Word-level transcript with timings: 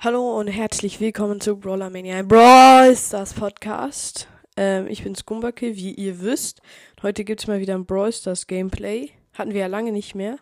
Hallo 0.00 0.38
und 0.38 0.46
herzlich 0.46 1.00
willkommen 1.00 1.40
zu 1.40 1.56
Brawler 1.56 1.90
Mania 1.90 2.22
Brawl 2.22 2.96
Stars 2.96 3.34
Podcast. 3.34 4.28
Ähm, 4.56 4.86
ich 4.86 5.02
bin 5.02 5.16
Skumbake, 5.16 5.74
wie 5.74 5.92
ihr 5.92 6.20
wisst. 6.20 6.62
Heute 7.02 7.24
gibt's 7.24 7.48
mal 7.48 7.58
wieder 7.58 7.74
ein 7.74 7.84
Brawl 7.84 8.12
Stars 8.12 8.46
Gameplay. 8.46 9.10
Hatten 9.34 9.54
wir 9.54 9.62
ja 9.62 9.66
lange 9.66 9.90
nicht 9.90 10.14
mehr. 10.14 10.38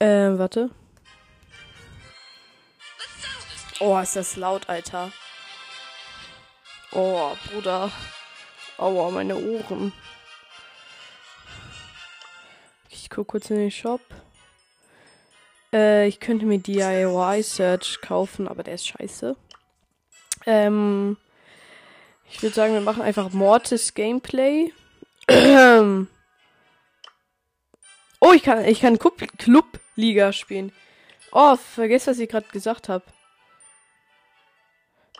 Ähm, 0.00 0.38
warte. 0.38 0.68
Oh, 3.80 3.98
ist 3.98 4.16
das 4.16 4.36
laut, 4.36 4.68
Alter. 4.68 5.12
Oh, 6.92 7.32
Bruder. 7.50 7.90
Aua, 8.76 9.10
meine 9.12 9.36
Ohren. 9.36 9.94
Ich 12.90 13.08
guck 13.08 13.28
kurz 13.28 13.48
in 13.48 13.56
den 13.56 13.70
Shop. 13.70 14.02
Äh, 15.72 16.08
ich 16.08 16.20
könnte 16.20 16.46
mir 16.46 16.58
DIY 16.58 17.42
Search 17.42 18.00
kaufen, 18.00 18.48
aber 18.48 18.62
der 18.62 18.74
ist 18.74 18.88
scheiße. 18.88 19.36
Ähm, 20.46 21.16
ich 22.30 22.42
würde 22.42 22.54
sagen, 22.54 22.74
wir 22.74 22.80
machen 22.80 23.02
einfach 23.02 23.30
Mortis 23.32 23.94
Gameplay. 23.94 24.72
oh, 28.20 28.32
ich 28.34 28.42
kann, 28.42 28.64
ich 28.64 28.80
kann 28.80 28.98
Club, 28.98 29.22
Club 29.38 29.80
Liga 29.96 30.32
spielen. 30.32 30.72
Oh, 31.32 31.56
vergesst, 31.56 32.08
was 32.08 32.18
ich 32.18 32.28
gerade 32.28 32.48
gesagt 32.48 32.88
habe. 32.88 33.04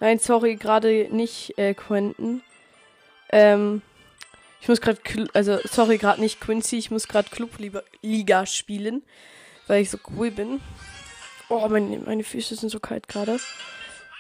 Nein, 0.01 0.19
sorry, 0.19 0.57
gerade 0.57 1.09
nicht, 1.11 1.57
äh, 1.59 1.75
Quentin. 1.75 2.43
Ähm, 3.29 3.83
ich 4.61 4.69
muss 4.69 4.81
gerade, 4.81 4.99
also, 5.35 5.59
sorry, 5.65 5.99
gerade 5.99 6.21
nicht 6.21 6.41
Quincy, 6.41 6.79
ich 6.79 6.91
muss 6.91 7.07
gerade 7.07 7.31
Club 7.31 7.51
Liga 8.03 8.47
spielen 8.47 9.03
weil 9.71 9.83
ich 9.83 9.91
so 9.91 9.99
cool 10.17 10.33
bin. 10.33 10.61
Oh, 11.49 11.69
meine, 11.69 12.01
meine 12.01 12.25
Füße 12.25 12.57
sind 12.57 12.71
so 12.71 12.81
kalt 12.81 13.07
gerade. 13.07 13.39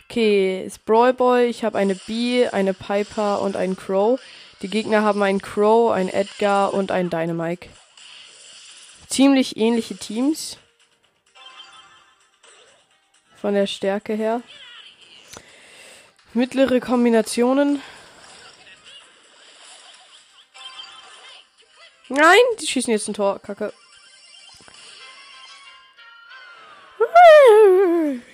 Okay, 0.09 0.65
ist 0.65 0.85
Boy. 0.85 1.47
Ich 1.47 1.65
habe 1.65 1.77
eine 1.77 1.97
Bee, 1.97 2.47
eine 2.49 2.73
Piper 2.73 3.43
und 3.43 3.57
einen 3.57 3.77
Crow. 3.77 4.21
Die 4.63 4.69
Gegner 4.69 5.03
haben 5.03 5.21
einen 5.23 5.43
Crow, 5.43 5.91
einen 5.91 6.09
Edgar 6.09 6.73
und 6.73 6.93
einen 6.93 7.11
Dynamike. 7.11 7.69
Ziemlich 9.09 9.57
ähnliche 9.57 9.97
Teams. 9.97 10.57
Von 13.35 13.55
der 13.55 13.67
Stärke 13.67 14.15
her. 14.15 14.43
Mittlere 16.33 16.79
Kombinationen. 16.79 17.83
Nein, 22.09 22.39
die 22.61 22.67
schießen 22.69 22.93
jetzt 22.93 23.09
ein 23.09 23.15
Tor. 23.15 23.41
Kacke. 23.41 23.73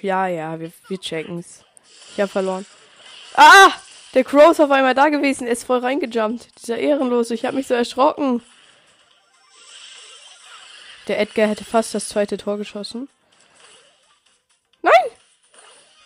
Ja, 0.06 0.28
ja, 0.28 0.60
wir, 0.60 0.70
wir 0.86 1.00
checken's. 1.00 1.64
Ich 2.12 2.20
hab 2.20 2.30
verloren. 2.30 2.64
Ah! 3.34 3.72
Der 4.14 4.22
Crow 4.22 4.52
ist 4.52 4.60
auf 4.60 4.70
einmal 4.70 4.94
da 4.94 5.08
gewesen. 5.08 5.48
Er 5.48 5.52
ist 5.52 5.64
voll 5.64 5.80
reingejumpt. 5.80 6.62
Dieser 6.62 6.78
Ehrenlose. 6.78 7.34
Ich 7.34 7.44
hab 7.44 7.54
mich 7.54 7.66
so 7.66 7.74
erschrocken. 7.74 8.40
Der 11.08 11.18
Edgar 11.18 11.48
hätte 11.48 11.64
fast 11.64 11.92
das 11.92 12.08
zweite 12.08 12.36
Tor 12.36 12.56
geschossen. 12.56 13.08
Nein! 14.80 15.10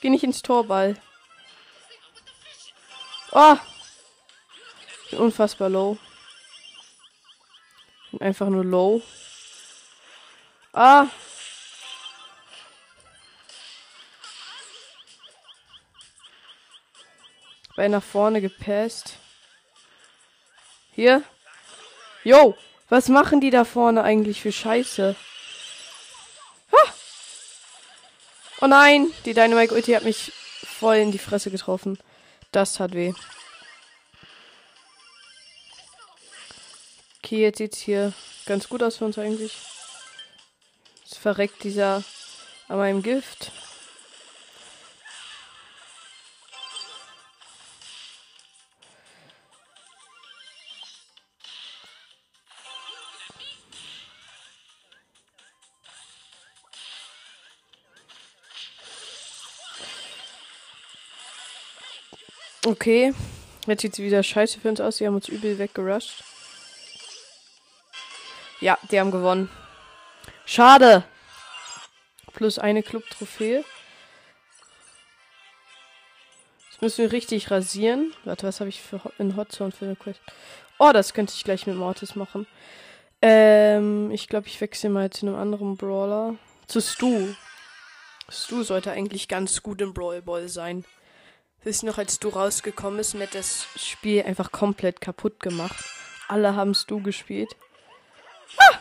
Geh 0.01 0.09
nicht 0.09 0.25
ins 0.25 0.41
Torball. 0.41 0.97
Oh! 3.33 3.57
Bin 5.11 5.19
unfassbar 5.19 5.69
low. 5.69 5.99
Bin 8.13 8.23
einfach 8.23 8.49
nur 8.49 8.65
low. 8.65 9.03
Ah! 10.73 11.09
Bei 17.81 17.89
nach 17.89 18.03
vorne 18.03 18.43
gepasst. 18.43 19.15
Hier. 20.95 21.23
Yo, 22.25 22.55
was 22.91 23.09
machen 23.09 23.41
die 23.41 23.49
da 23.49 23.65
vorne 23.65 24.03
eigentlich 24.03 24.43
für 24.43 24.53
Scheiße? 24.53 25.17
Ha! 26.73 26.95
Oh 28.61 28.67
nein, 28.67 29.11
die 29.25 29.33
Dynamite 29.33 29.73
Ulti 29.73 29.93
hat 29.93 30.03
mich 30.03 30.31
voll 30.63 30.97
in 30.97 31.11
die 31.11 31.19
Fresse 31.19 31.51
getroffen. 31.51 31.99
Das 32.53 32.81
hat 32.81 32.93
weh. 32.93 33.15
Okay, 37.25 37.41
jetzt 37.41 37.57
sieht's 37.57 37.79
hier 37.79 38.13
ganz 38.45 38.69
gut 38.69 38.83
aus 38.83 38.99
für 38.99 39.07
uns 39.07 39.17
eigentlich. 39.17 39.57
Jetzt 41.05 41.17
verreckt 41.17 41.65
dieser 41.65 42.05
an 42.69 42.77
meinem 42.77 43.03
Gift. 43.03 43.53
Okay. 62.71 63.13
Jetzt 63.67 63.83
sieht 63.83 63.97
sie 63.97 64.05
wieder 64.05 64.23
scheiße 64.23 64.61
für 64.61 64.69
uns 64.69 64.81
aus. 64.81 64.99
Die 64.99 65.07
haben 65.07 65.17
uns 65.17 65.29
übel 65.29 65.59
weggerusht. 65.59 66.23
Ja, 68.61 68.79
die 68.93 69.01
haben 69.01 69.11
gewonnen. 69.11 69.51
Schade. 70.47 71.03
Plus 72.33 72.61
eine 72.61 72.85
Club-Trophäe. 72.85 73.65
Jetzt 76.71 76.81
müssen 76.81 76.99
wir 76.99 77.11
richtig 77.11 77.51
rasieren. 77.51 78.13
Warte, 78.23 78.47
was 78.47 78.61
habe 78.61 78.71
ich 78.71 78.81
für 78.81 79.01
in 79.19 79.37
Hotzone 79.37 79.73
für 79.73 79.87
eine 79.87 79.97
Quest? 79.97 80.21
Oh, 80.79 80.93
das 80.93 81.13
könnte 81.13 81.35
ich 81.37 81.43
gleich 81.43 81.67
mit 81.67 81.75
Mortis 81.75 82.15
machen. 82.15 82.47
Ähm, 83.21 84.13
ich 84.13 84.29
glaube, 84.29 84.47
ich 84.47 84.61
wechsle 84.61 84.91
mal 84.91 85.11
zu 85.11 85.27
einem 85.27 85.35
anderen 85.35 85.77
Brawler. 85.77 86.37
Zu 86.69 86.81
Stu. 86.81 87.35
Stu 88.29 88.63
sollte 88.63 88.93
eigentlich 88.93 89.27
ganz 89.27 89.61
gut 89.61 89.81
im 89.81 89.93
Brawl 89.93 90.23
Ball 90.23 90.49
sein. 90.49 90.85
Wisst 91.63 91.83
noch, 91.83 91.99
als 91.99 92.19
du 92.19 92.31
rausgekommen 92.31 92.97
bist, 92.97 93.15
mir 93.15 93.25
hat 93.25 93.35
das 93.35 93.67
Spiel 93.77 94.23
einfach 94.23 94.51
komplett 94.51 95.03
kaputt 95.03 95.41
gemacht. 95.41 95.85
Alle 96.27 96.57
haben 96.57 96.75
du 96.87 97.03
gespielt. 97.03 97.55
Ah! 98.57 98.79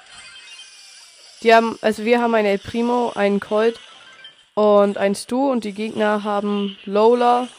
Die 1.43 1.53
haben, 1.53 1.77
also 1.81 2.05
wir 2.05 2.21
haben 2.21 2.33
einen 2.35 2.47
El 2.47 2.57
Primo, 2.57 3.11
einen 3.15 3.41
Colt 3.41 3.77
und 4.53 4.97
einen 4.97 5.15
Stu 5.15 5.51
und 5.51 5.65
die 5.65 5.73
Gegner 5.73 6.23
haben 6.23 6.77
Lola, 6.85 7.49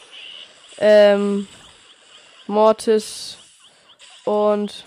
ähm, 0.79 1.47
Mortis 2.47 3.37
und 4.25 4.85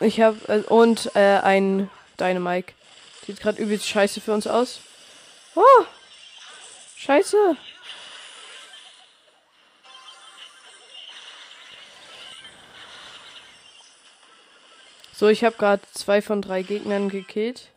ich 0.00 0.20
habe 0.20 0.36
äh, 0.48 0.62
und 0.68 1.14
äh, 1.14 1.38
ein 1.38 1.88
Dynamike. 2.18 2.74
Sieht 3.26 3.40
gerade 3.40 3.62
übelst 3.62 3.88
scheiße 3.88 4.20
für 4.20 4.32
uns 4.32 4.46
aus. 4.46 4.80
Oh! 5.54 5.84
Scheiße! 6.96 7.56
So, 15.12 15.28
ich 15.28 15.44
habe 15.44 15.56
gerade 15.56 15.82
zwei 15.92 16.20
von 16.20 16.42
drei 16.42 16.62
Gegnern 16.62 17.08
gekillt. 17.08 17.68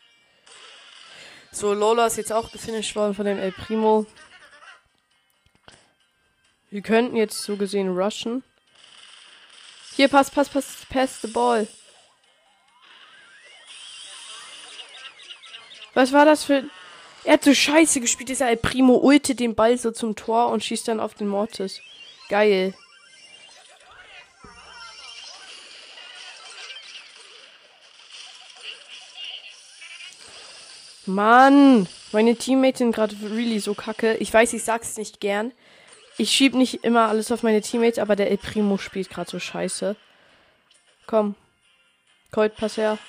So, 1.51 1.73
Lola 1.73 2.07
ist 2.07 2.17
jetzt 2.17 2.33
auch 2.33 2.51
gefinisht 2.51 2.95
worden 2.95 3.13
von 3.13 3.25
dem 3.25 3.39
El 3.39 3.51
Primo. 3.51 4.05
Wir 6.69 6.81
könnten 6.81 7.15
jetzt 7.15 7.43
so 7.43 7.55
gesehen 7.55 7.97
rushen. 7.97 8.43
Hier, 9.95 10.09
pass, 10.09 10.29
pass, 10.29 10.49
pass, 10.49 10.85
pass 10.89 11.21
the 11.21 11.27
ball. 11.27 11.67
Was 15.97 16.13
war 16.13 16.25
das 16.25 16.43
für. 16.43 16.63
Er 17.23 17.33
hat 17.33 17.43
so 17.43 17.55
scheiße 17.55 18.01
gespielt, 18.01 18.29
dieser 18.29 18.49
El 18.49 18.57
Primo 18.57 18.97
ulte 18.97 19.33
den 19.33 19.55
Ball 19.55 19.79
so 19.79 19.89
zum 19.89 20.15
Tor 20.15 20.49
und 20.49 20.63
schießt 20.63 20.87
dann 20.87 20.99
auf 20.99 21.15
den 21.15 21.27
Mortis. 21.27 21.81
Geil. 22.29 22.75
Mann, 31.07 31.87
meine 32.11 32.35
Teammates 32.35 32.77
sind 32.77 32.91
gerade 32.91 33.15
really 33.31 33.59
so 33.59 33.73
kacke. 33.73 34.17
Ich 34.17 34.31
weiß, 34.31 34.53
ich 34.53 34.63
sag's 34.63 34.97
nicht 34.97 35.19
gern. 35.19 35.51
Ich 36.19 36.29
schieb 36.29 36.53
nicht 36.53 36.83
immer 36.83 37.07
alles 37.07 37.31
auf 37.31 37.41
meine 37.41 37.61
Teammates, 37.61 37.97
aber 37.97 38.15
der 38.15 38.29
El 38.29 38.37
Primo 38.37 38.77
spielt 38.77 39.09
gerade 39.09 39.31
so 39.31 39.39
scheiße. 39.39 39.95
Komm. 41.07 41.33
Colt, 42.31 42.55
pass 42.55 42.77
her. 42.77 42.99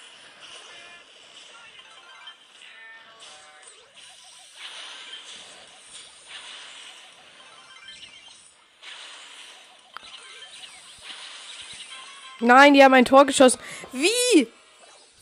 Nein, 12.49 12.73
die 12.73 12.83
haben 12.83 12.95
ein 12.95 13.05
Tor 13.05 13.27
geschossen. 13.27 13.61
Wie? 13.93 14.49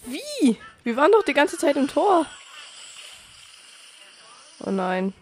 Wie? 0.05 0.56
Wir 0.84 0.96
waren 0.96 1.11
doch 1.11 1.25
die 1.25 1.34
ganze 1.34 1.58
Zeit 1.58 1.75
im 1.75 1.88
Tor. 1.88 2.25
Oh 4.64 4.70
nein. 4.70 5.12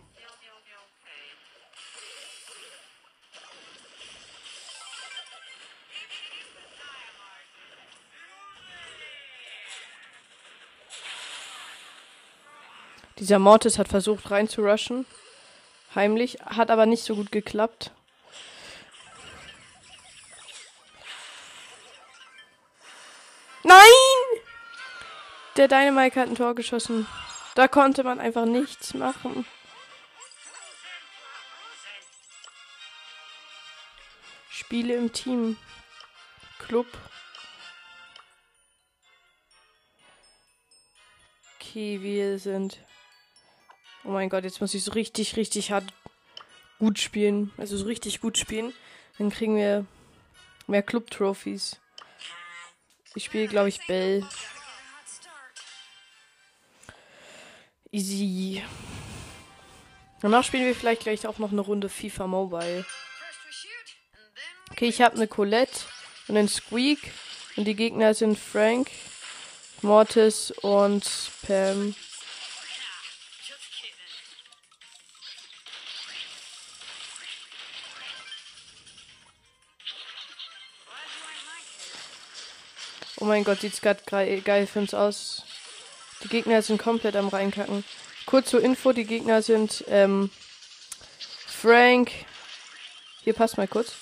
Dieser 13.19 13.39
Mortis 13.39 13.79
hat 13.79 13.89
versucht 13.89 14.31
reinzurushen. 14.31 15.07
Heimlich. 15.95 16.37
Hat 16.45 16.71
aber 16.71 16.85
nicht 16.85 17.03
so 17.03 17.15
gut 17.15 17.33
geklappt. 17.33 17.93
Nein! 23.65 24.43
Der 25.57 25.69
Dynamite 25.69 26.21
hat 26.21 26.29
ein 26.29 26.35
Tor 26.35 26.55
geschossen. 26.55 27.07
Da 27.55 27.69
konnte 27.69 28.05
man 28.05 28.21
einfach 28.21 28.45
nichts 28.45 28.95
machen. 28.95 29.47
Spiele 34.51 34.95
im 34.97 35.13
Team. 35.13 35.57
Club. 36.59 36.87
Okay, 41.59 42.03
wir 42.03 42.39
sind. 42.39 42.79
Oh 44.05 44.11
mein 44.11 44.29
Gott, 44.29 44.45
jetzt 44.45 44.61
muss 44.61 44.75
ich 44.75 44.85
so 44.85 44.93
richtig, 44.93 45.37
richtig 45.37 45.73
hart 45.73 45.93
gut 46.79 46.99
spielen. 46.99 47.53
Also 47.57 47.77
so 47.77 47.87
richtig 47.87 48.21
gut 48.21 48.37
spielen. 48.37 48.73
Dann 49.19 49.31
kriegen 49.31 49.57
wir 49.57 49.87
mehr 50.67 50.83
Club-Trophies. 50.83 51.81
Ich 53.15 53.25
spiele, 53.25 53.47
glaube 53.47 53.69
ich, 53.69 53.87
Bell. 53.87 54.27
Easy. 57.93 58.63
Danach 60.21 60.43
spielen 60.43 60.67
wir 60.67 60.75
vielleicht 60.75 61.03
gleich 61.03 61.27
auch 61.27 61.39
noch 61.39 61.53
eine 61.53 61.61
Runde 61.61 61.89
FIFA 61.89 62.27
Mobile. 62.27 62.85
Okay, 64.73 64.87
ich 64.89 65.01
habe 65.01 65.17
eine 65.17 65.29
Colette 65.29 65.81
und 66.27 66.37
einen 66.37 66.49
Squeak. 66.49 67.13
Und 67.57 67.67
die 67.67 67.77
Gegner 67.77 68.15
sind 68.15 68.37
Frank, 68.37 68.91
Mortis 69.83 70.51
und 70.63 71.09
Pam. 71.47 71.95
Oh 83.25 83.27
mein 83.27 83.43
Gott, 83.43 83.63
sieht's 83.63 83.81
gerade 83.81 84.03
geil 84.43 84.67
für 84.67 84.81
uns 84.81 84.93
aus. 84.93 85.45
Die 86.23 86.29
Gegner 86.29 86.61
sind 86.61 86.77
komplett 86.77 87.17
am 87.17 87.29
reinkacken. 87.29 87.83
Kurz 88.27 88.51
zur 88.51 88.63
Info, 88.63 88.93
die 88.93 89.07
Gegner 89.07 89.41
sind 89.41 89.83
ähm, 89.89 90.29
Frank. 91.47 92.11
Hier 93.23 93.33
passt 93.33 93.57
mal 93.57 93.67
kurz. 93.67 93.95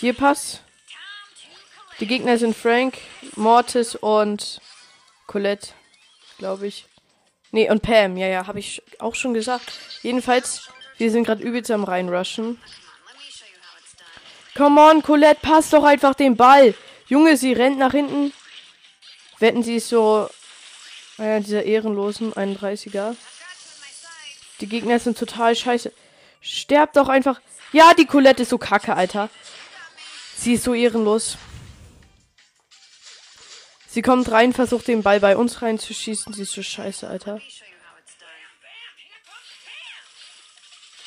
Hier 0.00 0.12
passt. 0.12 0.64
Die 2.00 2.08
Gegner 2.08 2.36
sind 2.36 2.56
Frank, 2.56 2.98
Mortis 3.36 3.94
und 3.94 4.60
Colette, 5.28 5.68
glaube 6.38 6.66
ich. 6.66 6.86
Nee, 7.52 7.70
und 7.70 7.82
Pam. 7.82 8.16
Ja, 8.16 8.26
ja, 8.26 8.48
habe 8.48 8.58
ich 8.58 8.82
auch 8.98 9.14
schon 9.14 9.34
gesagt. 9.34 9.72
Jedenfalls, 10.02 10.68
wir 10.96 11.12
sind 11.12 11.28
gerade 11.28 11.44
übelst 11.44 11.70
am 11.70 11.84
reinrushen. 11.84 12.58
Come 14.56 14.80
on, 14.80 15.02
Colette, 15.02 15.40
passt 15.42 15.74
doch 15.74 15.84
einfach 15.84 16.14
den 16.14 16.34
Ball. 16.34 16.74
Junge, 17.08 17.36
sie 17.36 17.52
rennt 17.52 17.78
nach 17.78 17.92
hinten. 17.92 18.32
Wetten 19.38 19.62
sie 19.62 19.76
ist 19.76 19.90
so. 19.90 20.30
Naja, 21.18 21.40
dieser 21.40 21.62
ehrenlosen 21.64 22.32
31er. 22.32 23.16
Die 24.60 24.66
Gegner 24.66 24.98
sind 24.98 25.18
total 25.18 25.54
scheiße. 25.54 25.92
Sterbt 26.40 26.96
doch 26.96 27.08
einfach. 27.08 27.40
Ja, 27.72 27.92
die 27.92 28.06
Colette 28.06 28.44
ist 28.44 28.48
so 28.48 28.56
kacke, 28.56 28.96
Alter. 28.96 29.28
Sie 30.38 30.54
ist 30.54 30.64
so 30.64 30.72
ehrenlos. 30.72 31.36
Sie 33.86 34.00
kommt 34.00 34.30
rein, 34.30 34.54
versucht 34.54 34.88
den 34.88 35.02
Ball 35.02 35.20
bei 35.20 35.36
uns 35.36 35.60
reinzuschießen. 35.60 36.32
Sie 36.32 36.42
ist 36.42 36.52
so 36.52 36.62
scheiße, 36.62 37.06
Alter. 37.06 37.40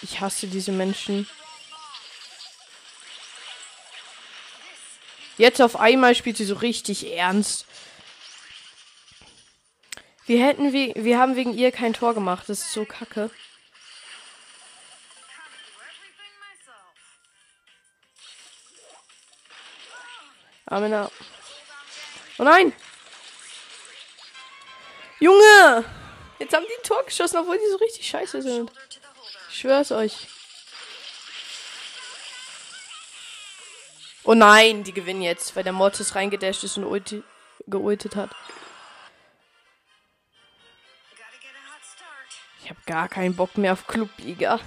Ich 0.02 0.22
hasse 0.22 0.48
diese 0.48 0.72
Menschen. 0.72 1.28
Jetzt 5.40 5.62
auf 5.62 5.78
einmal 5.78 6.16
spielt 6.16 6.36
sie 6.36 6.44
so 6.44 6.56
richtig 6.56 7.16
ernst. 7.16 7.66
Wir 10.26 10.46
hätten 10.46 10.74
wir, 10.74 10.94
wir 10.96 11.18
haben 11.18 11.38
wegen 11.38 11.58
ihr 11.58 11.72
kein 11.72 11.94
Tor 11.94 12.14
gemacht. 12.14 12.50
Das 12.50 12.60
ist 12.60 12.74
so 12.74 12.84
kacke. 12.84 13.32
Amina. 20.66 21.10
Oh 22.38 22.44
nein! 22.44 22.74
Junge! 25.22 25.86
Jetzt 26.38 26.54
haben 26.54 26.66
die 26.68 26.82
ein 26.82 26.84
Tor 26.84 27.04
geschossen, 27.06 27.38
obwohl 27.38 27.58
die 27.58 27.72
so 27.72 27.78
richtig 27.78 28.06
scheiße 28.06 28.42
sind. 28.42 28.72
Ich 29.50 29.60
schwör's 29.60 29.94
euch. 29.94 30.28
Oh 34.30 34.36
nein, 34.36 34.84
die 34.84 34.94
gewinnen 34.94 35.24
jetzt, 35.24 35.56
weil 35.56 35.64
der 35.64 35.74
Mortis 35.74 36.14
reingedasht 36.14 36.64
ist 36.64 36.78
und 36.78 36.84
ulti 36.84 37.24
geultet 37.66 38.16
hat. 38.16 38.30
Ich 42.62 42.70
habe 42.70 42.80
gar 42.86 43.10
keinen 43.10 43.36
Bock 43.36 43.58
mehr 43.58 43.74
auf 43.74 43.88
Clubliga. 43.88 44.60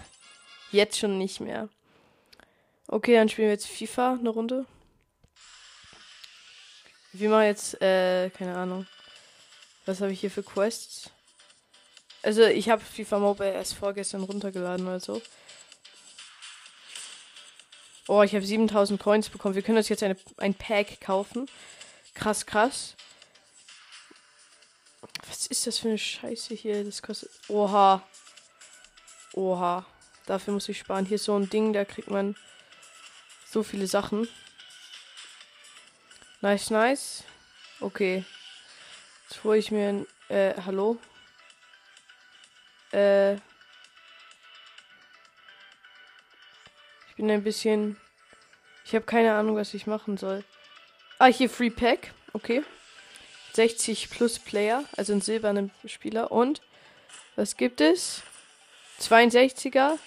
Jetzt 0.73 0.99
schon 0.99 1.17
nicht 1.17 1.39
mehr. 1.39 1.69
Okay, 2.89 3.15
dann 3.15 3.29
spielen 3.29 3.47
wir 3.47 3.53
jetzt 3.53 3.69
FIFA 3.69 4.15
eine 4.15 4.31
Runde. 4.31 4.67
Wir 7.13 7.31
machen 7.31 7.45
jetzt, 7.45 7.81
äh, 7.81 8.31
keine 8.31 8.57
Ahnung. 8.57 8.89
Was 9.87 10.01
habe 10.01 10.11
ich 10.11 10.19
hier 10.19 10.33
für 10.33 10.43
Quests? 10.43 11.09
Also, 12.25 12.43
ich 12.43 12.69
habe 12.69 12.83
FIFA 12.83 13.21
Mobile 13.21 13.53
erst 13.53 13.75
vorgestern 13.75 14.25
runtergeladen 14.25 14.89
oder 14.89 14.99
so. 14.99 15.23
Oh, 18.09 18.23
ich 18.23 18.35
habe 18.35 18.45
7000 18.45 19.01
Coins 19.01 19.29
bekommen. 19.29 19.55
Wir 19.55 19.63
können 19.63 19.79
uns 19.79 19.89
jetzt 19.89 20.03
eine, 20.03 20.17
ein 20.39 20.55
Pack 20.55 21.01
kaufen. 21.01 21.49
Krass, 22.15 22.47
krass. 22.47 22.97
Was 25.29 25.47
ist 25.47 25.67
das 25.67 25.79
für 25.79 25.89
eine 25.89 25.99
Scheiße 25.99 26.55
hier? 26.55 26.85
Das 26.85 27.01
kostet. 27.03 27.31
Oha. 27.49 28.03
Oha. 29.35 29.87
Dafür 30.27 30.55
muss 30.55 30.69
ich 30.69 30.79
sparen. 30.79 31.07
Hier 31.07 31.15
ist 31.17 31.25
so 31.25 31.37
ein 31.37 31.49
Ding, 31.49 31.73
da 31.73 31.85
kriegt 31.85 32.11
man 32.11 32.37
so 33.49 33.63
viele 33.63 33.87
Sachen. 33.87 34.29
Nice, 36.41 36.71
nice. 36.71 37.25
Okay. 37.81 38.25
Jetzt 39.29 39.45
hole 39.45 39.59
ich 39.59 39.71
mir 39.71 39.89
ein. 39.89 40.07
Äh, 40.29 40.55
hallo? 40.65 40.99
Äh. 42.91 43.37
Bin 47.23 47.31
ein 47.31 47.45
bisschen. 47.45 47.97
Ich 48.85 48.97
habe 48.97 49.05
keine 49.05 49.35
Ahnung, 49.35 49.55
was 49.55 49.75
ich 49.75 49.87
machen 49.87 50.17
soll. 50.17 50.43
Ah, 51.21 51.27
hier 51.27 51.49
Free 51.49 51.71
Pack. 51.71 52.13
Okay. 52.33 52.65
60 53.53 54.11
plus 54.11 54.41
Player, 54.41 54.83
also 54.97 55.13
ein 55.13 55.21
silbernen 55.21 55.71
Spieler. 55.85 56.33
Und 56.33 56.63
was 57.37 57.57
gibt 57.57 57.81
es? 57.81 58.25
62er, 58.99 59.99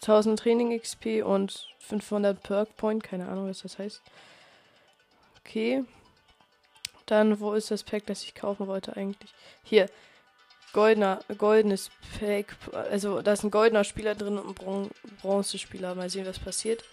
1000 0.00 0.36
Training 0.36 0.76
XP 0.80 1.22
und 1.24 1.68
500 1.78 2.42
Perk 2.42 2.76
Point. 2.76 3.04
Keine 3.04 3.28
Ahnung, 3.28 3.48
was 3.48 3.62
das 3.62 3.78
heißt. 3.78 4.02
Okay. 5.38 5.84
Dann, 7.06 7.38
wo 7.38 7.52
ist 7.52 7.70
das 7.70 7.84
Pack, 7.84 8.06
das 8.06 8.24
ich 8.24 8.34
kaufen 8.34 8.66
wollte 8.66 8.96
eigentlich? 8.96 9.32
Hier. 9.62 9.88
Goldener, 10.74 11.20
goldenes 11.38 11.90
Pack. 12.18 12.56
Also, 12.72 13.22
da 13.22 13.32
ist 13.32 13.44
ein 13.44 13.50
goldener 13.50 13.84
Spieler 13.84 14.14
drin 14.14 14.36
und 14.36 14.48
ein 14.48 14.54
Bron 14.54 14.90
Bronzespieler. 15.22 15.94
Mal 15.94 16.10
sehen, 16.10 16.26
was 16.26 16.38
passiert. 16.38 16.84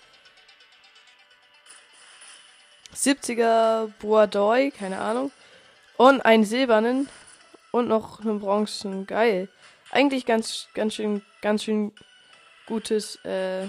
70er 2.96 3.92
Boadoy, 4.00 4.72
keine 4.72 5.00
Ahnung. 5.00 5.32
Und 5.98 6.22
einen 6.22 6.46
silbernen 6.46 7.10
und 7.72 7.88
noch 7.88 8.22
einen 8.22 8.40
Bronzen. 8.40 9.08
Geil. 9.08 9.50
Eigentlich 9.90 10.26
ganz, 10.26 10.68
ganz 10.74 10.96
schön, 10.96 11.24
ganz 11.42 11.64
schön 11.64 11.92
gutes, 12.68 13.16
äh, 13.26 13.68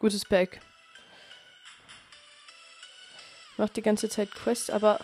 gutes 0.00 0.24
Pack. 0.24 0.60
Macht 3.56 3.76
die 3.76 3.82
ganze 3.82 4.08
Zeit 4.08 4.32
Quest, 4.32 4.72
aber 4.72 4.98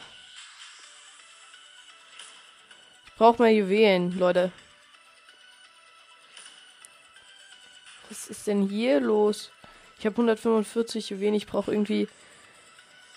brauche 3.20 3.42
mehr 3.42 3.52
Juwelen, 3.52 4.18
Leute. 4.18 4.50
Was 8.08 8.28
ist 8.28 8.46
denn 8.46 8.66
hier 8.66 8.98
los? 8.98 9.50
Ich 9.98 10.06
habe 10.06 10.14
145 10.14 11.10
Juwelen. 11.10 11.34
Ich 11.34 11.46
brauche 11.46 11.70
irgendwie 11.70 12.08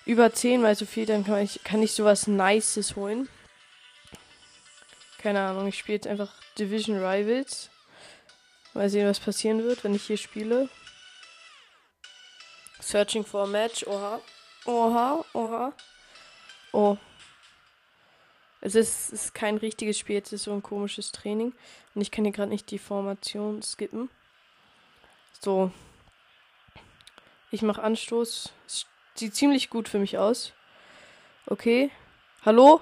über 0.05 0.33
zehnmal 0.33 0.75
so 0.75 0.85
viel, 0.85 1.05
dann 1.05 1.23
kann 1.23 1.39
ich, 1.39 1.63
kann 1.63 1.81
ich 1.81 1.93
sowas 1.93 2.27
Nices 2.27 2.97
holen. 2.97 3.29
Keine 5.19 5.39
Ahnung, 5.39 5.67
ich 5.67 5.77
spiele 5.77 5.95
jetzt 5.95 6.07
einfach 6.07 6.33
Division 6.59 6.97
Rivals. 6.97 7.69
Mal 8.73 8.89
sehen, 8.89 9.07
was 9.07 9.21
passieren 9.21 9.63
wird, 9.63 9.85
wenn 9.85 9.95
ich 9.95 10.03
hier 10.03 10.17
spiele. 10.17 10.67
Searching 12.81 13.23
for 13.23 13.43
a 13.43 13.47
match. 13.47 13.87
Oha. 13.87 14.19
Oha, 14.65 15.23
oha. 15.31 15.73
Oh. 16.73 16.97
Es 18.65 18.75
ist, 18.75 19.11
es 19.11 19.25
ist 19.25 19.33
kein 19.33 19.57
richtiges 19.57 19.99
Spiel, 19.99 20.15
jetzt 20.15 20.31
ist 20.31 20.43
so 20.43 20.53
ein 20.53 20.63
komisches 20.63 21.11
Training. 21.11 21.51
Und 21.93 22.01
ich 22.01 22.11
kann 22.11 22.23
hier 22.23 22.31
gerade 22.31 22.49
nicht 22.49 22.71
die 22.71 22.79
Formation 22.79 23.61
skippen. 23.61 24.09
So. 25.41 25.69
Ich 27.51 27.61
mache 27.61 27.83
Anstoß. 27.83 28.53
Es 28.65 28.85
sieht 29.15 29.35
ziemlich 29.35 29.69
gut 29.69 29.89
für 29.89 29.99
mich 29.99 30.17
aus. 30.17 30.53
Okay. 31.45 31.91
Hallo? 32.45 32.81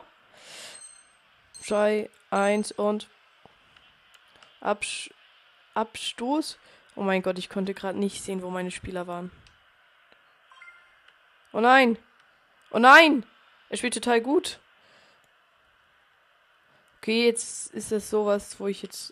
3, 1.65 2.11
1 2.29 2.73
und 2.73 3.07
Absch 4.59 5.09
Abstoß. 5.73 6.59
Oh 6.95 7.01
mein 7.01 7.23
Gott, 7.23 7.39
ich 7.39 7.49
konnte 7.49 7.73
gerade 7.73 7.97
nicht 7.97 8.21
sehen, 8.21 8.43
wo 8.43 8.51
meine 8.51 8.69
Spieler 8.69 9.07
waren. 9.07 9.31
Oh 11.53 11.59
nein! 11.59 11.97
Oh 12.69 12.77
nein! 12.77 13.25
Er 13.69 13.77
spielt 13.77 13.95
total 13.95 14.21
gut. 14.21 14.59
Okay, 17.01 17.25
jetzt 17.25 17.73
ist 17.73 17.91
es 17.91 18.11
sowas, 18.11 18.59
wo 18.59 18.67
ich 18.67 18.83
jetzt 18.83 19.11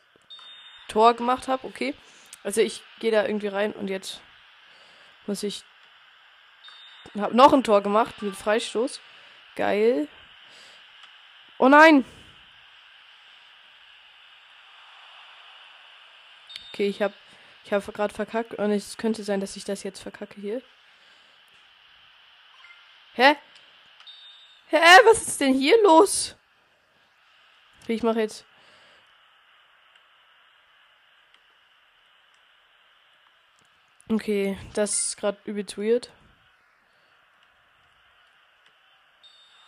Tor 0.87 1.15
gemacht 1.15 1.47
habe. 1.47 1.65
Okay. 1.65 1.95
Also 2.43 2.61
ich 2.61 2.83
gehe 2.99 3.11
da 3.11 3.25
irgendwie 3.25 3.47
rein 3.47 3.73
und 3.73 3.87
jetzt 3.89 4.21
muss 5.25 5.41
ich. 5.41 5.63
Hab 7.17 7.33
noch 7.33 7.51
ein 7.53 7.63
Tor 7.63 7.81
gemacht 7.81 8.21
mit 8.21 8.35
Freistoß. 8.35 8.99
Geil. 9.55 10.07
Oh 11.57 11.67
nein! 11.67 12.05
Okay, 16.71 16.87
ich 16.87 17.01
habe 17.01 17.13
ich 17.63 17.73
habe 17.73 17.91
gerade 17.91 18.13
verkackt 18.13 18.53
und 18.53 18.71
es 18.71 18.97
könnte 18.97 19.23
sein, 19.23 19.41
dass 19.41 19.55
ich 19.55 19.65
das 19.65 19.83
jetzt 19.83 19.99
verkacke 19.99 20.39
hier. 20.39 20.61
Hä? 23.13 23.35
Hä? 24.67 24.77
Was 25.05 25.27
ist 25.27 25.41
denn 25.41 25.53
hier 25.55 25.81
los? 25.83 26.38
Ich 27.89 28.03
mache 28.03 28.19
jetzt. 28.19 28.45
Okay, 34.11 34.59
das 34.73 34.91
ist 34.91 35.17
gerade 35.17 35.39
übelst 35.45 35.75
weird. 35.77 36.11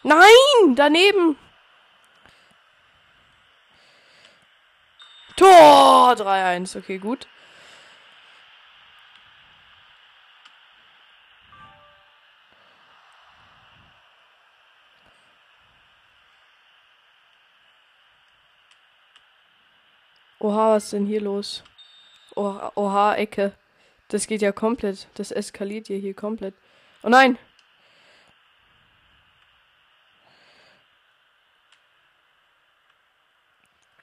Nein! 0.04 0.76
Daneben! 0.76 1.36
Tor! 5.36 6.14
3-1. 6.14 6.78
Okay, 6.78 7.00
gut. 7.00 7.28
Oha, 20.52 20.74
was 20.74 20.84
ist 20.84 20.94
denn 20.94 21.06
hier 21.06 21.22
los? 21.22 21.64
Oha, 22.36 22.74
oha, 22.76 23.16
Ecke. 23.16 23.54
Das 24.10 24.28
geht 24.28 24.42
ja 24.42 24.52
komplett. 24.52 25.08
Das 25.14 25.32
eskaliert 25.32 25.88
ja 25.88 25.96
hier 25.96 26.14
komplett. 26.14 26.54
Oh 27.04 27.08
nein! 27.08 27.38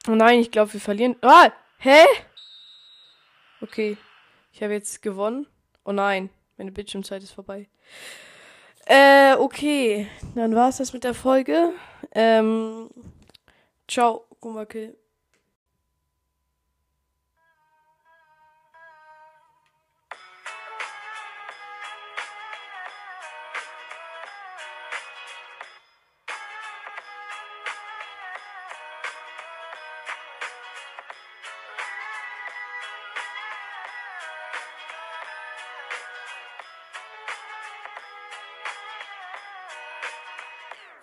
Oh 0.09 0.14
nein, 0.14 0.40
ich 0.40 0.50
glaube, 0.50 0.73
wir 0.73 0.81
verlieren. 0.81 1.17
Ah! 1.21 1.52
Hä? 1.81 2.07
Okay. 3.61 3.99
Ich 4.50 4.62
habe 4.62 4.73
jetzt 4.73 5.02
gewonnen. 5.02 5.47
Oh 5.85 5.93
nein, 5.93 6.31
meine 6.57 6.73
Bildschirmzeit 6.73 7.23
ist 7.23 7.33
vorbei. 7.33 7.69
Äh, 8.87 9.35
okay. 9.35 10.09
Dann 10.35 10.55
war 10.55 10.71
es 10.71 10.78
das 10.78 10.95
mit 10.95 11.05
der 11.05 11.12
Folge. 11.12 11.75
Ähm, 12.12 12.88
ciao, 13.87 14.25
Gummakill. 14.40 14.97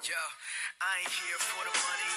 Yo, 0.05 0.13
I 0.13 1.01
ain't 1.01 1.09
here 1.09 1.41
for 1.41 1.65
the 1.65 1.73
money, 1.73 2.14